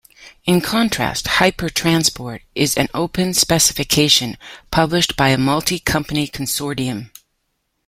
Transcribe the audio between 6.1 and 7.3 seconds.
consortium.